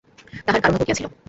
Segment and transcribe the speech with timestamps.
[0.45, 1.05] তাহার কারণও ঘটিয়াছিল।